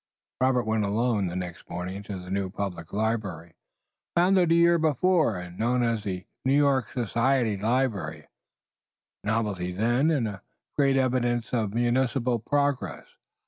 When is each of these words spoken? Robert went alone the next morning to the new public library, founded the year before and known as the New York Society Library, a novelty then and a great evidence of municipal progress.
Robert 0.39 0.65
went 0.65 0.83
alone 0.83 1.27
the 1.27 1.35
next 1.35 1.69
morning 1.69 2.01
to 2.01 2.17
the 2.17 2.31
new 2.31 2.49
public 2.49 2.91
library, 2.91 3.53
founded 4.15 4.49
the 4.49 4.55
year 4.55 4.79
before 4.79 5.37
and 5.37 5.59
known 5.59 5.83
as 5.83 6.01
the 6.03 6.25
New 6.43 6.57
York 6.57 6.91
Society 6.91 7.55
Library, 7.55 8.25
a 9.23 9.27
novelty 9.27 9.71
then 9.71 10.09
and 10.09 10.27
a 10.27 10.41
great 10.75 10.97
evidence 10.97 11.53
of 11.53 11.75
municipal 11.75 12.39
progress. 12.39 13.05